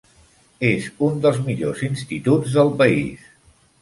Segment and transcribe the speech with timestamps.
[0.69, 3.29] És un dels millors instituts del país.